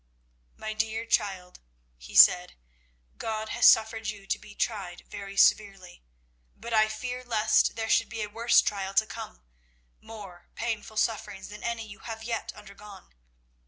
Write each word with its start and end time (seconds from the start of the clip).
"My 0.57 0.73
dear 0.73 1.05
child," 1.05 1.59
he 1.95 2.15
said, 2.15 2.53
"God 3.19 3.49
has 3.49 3.67
suffered 3.67 4.07
you 4.07 4.25
to 4.25 4.39
be 4.39 4.55
tried 4.55 5.03
very 5.07 5.37
severely; 5.37 6.01
but 6.55 6.73
I 6.73 6.87
fear 6.87 7.23
lest 7.23 7.75
there 7.75 7.87
should 7.87 8.09
be 8.09 8.23
a 8.23 8.27
worse 8.27 8.63
trial 8.63 8.95
to 8.95 9.05
come, 9.05 9.43
more 9.99 10.49
painful 10.55 10.97
sufferings 10.97 11.49
than 11.49 11.61
any 11.61 11.85
you 11.87 11.99
have 11.99 12.23
yet 12.23 12.51
undergone. 12.53 13.13